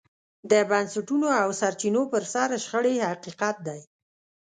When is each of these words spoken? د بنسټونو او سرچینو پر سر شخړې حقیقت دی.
د 0.51 0.53
بنسټونو 0.69 1.27
او 1.43 1.49
سرچینو 1.59 2.03
پر 2.11 2.23
سر 2.33 2.49
شخړې 2.63 2.95
حقیقت 3.09 3.55
دی. 3.67 3.79